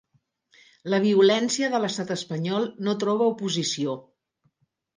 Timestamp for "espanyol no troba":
2.17-3.31